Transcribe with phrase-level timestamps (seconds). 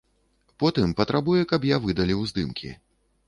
[0.61, 2.73] Потым патрабуе, каб я выдаліў здымкі.